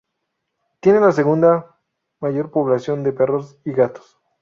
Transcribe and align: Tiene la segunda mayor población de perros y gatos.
Tiene 0.79 0.99
la 0.99 1.11
segunda 1.11 1.79
mayor 2.21 2.49
población 2.49 3.03
de 3.03 3.13
perros 3.13 3.59
y 3.65 3.71
gatos. 3.73 4.17